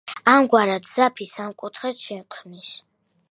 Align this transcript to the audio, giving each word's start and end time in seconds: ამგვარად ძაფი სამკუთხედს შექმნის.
ამგვარად 0.31 0.87
ძაფი 0.93 1.27
სამკუთხედს 1.33 2.03
შექმნის. 2.09 2.75